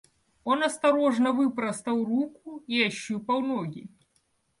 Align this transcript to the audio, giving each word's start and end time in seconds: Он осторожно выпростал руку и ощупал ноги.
Он 0.43 0.63
осторожно 0.63 1.31
выпростал 1.31 2.03
руку 2.03 2.63
и 2.65 2.81
ощупал 2.83 3.41
ноги. 3.43 3.87